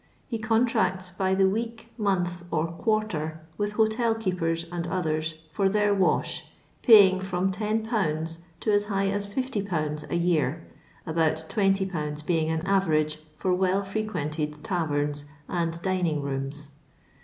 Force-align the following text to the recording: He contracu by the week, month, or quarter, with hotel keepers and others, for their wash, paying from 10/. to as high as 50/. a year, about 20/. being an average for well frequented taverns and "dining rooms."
He 0.27 0.39
contracu 0.39 1.15
by 1.15 1.35
the 1.35 1.47
week, 1.47 1.93
month, 1.95 2.43
or 2.49 2.71
quarter, 2.71 3.39
with 3.55 3.73
hotel 3.73 4.15
keepers 4.15 4.65
and 4.71 4.87
others, 4.87 5.43
for 5.51 5.69
their 5.69 5.93
wash, 5.93 6.45
paying 6.81 7.19
from 7.19 7.51
10/. 7.51 8.37
to 8.61 8.71
as 8.71 8.85
high 8.85 9.09
as 9.11 9.27
50/. 9.27 10.09
a 10.09 10.15
year, 10.15 10.65
about 11.05 11.45
20/. 11.49 12.25
being 12.25 12.49
an 12.49 12.65
average 12.65 13.19
for 13.35 13.53
well 13.53 13.83
frequented 13.83 14.63
taverns 14.63 15.25
and 15.47 15.79
"dining 15.83 16.23
rooms." 16.23 16.69